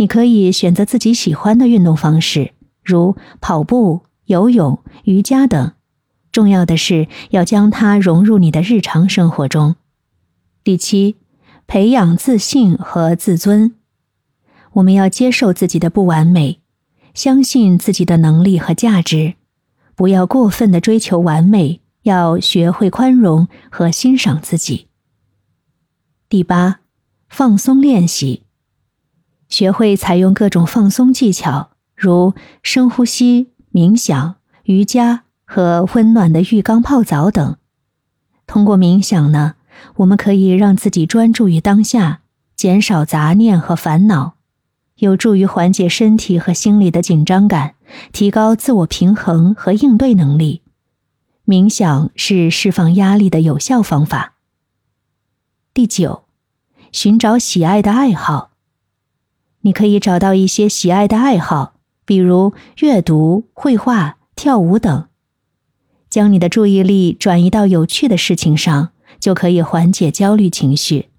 [0.00, 5.72] 你可以选择自己喜欢的运动方式，如跑步、游泳、瑜伽等。
[6.32, 9.76] 重要的是要将它融入你的日常生活中。
[10.64, 11.16] 第七，
[11.66, 13.74] 培养自信和自尊。
[14.72, 16.60] 我们要接受自己的不完美，
[17.12, 19.34] 相信自己的能力和价值，
[19.94, 24.86] 不要过分的追求完美，要学会宽容和欣赏自己。
[26.30, 26.80] 第八，
[27.28, 28.44] 放松练习。
[29.50, 37.56] 学会采用各种放松技巧，如深呼吸、冥想、瑜伽和温暖的浴缸泡澡等。
[38.46, 39.56] 通过冥想呢，
[39.96, 42.20] 我们可以让自己专注于当下，
[42.54, 44.34] 减少杂念和烦恼，
[44.96, 47.74] 有助于缓解身体和心理的紧张感，
[48.12, 50.62] 提高自我平衡和应对能力。
[51.44, 54.34] 冥想是释放压力的有效方法。
[55.74, 56.22] 第九，
[56.92, 58.49] 寻找喜爱的爱好。
[59.62, 61.74] 你可以找到一些喜爱的爱好，
[62.04, 65.06] 比如阅读、绘画、跳舞等，
[66.08, 71.10] 将你的注意力转移到有趣的事情上，就可以缓解焦虑情绪。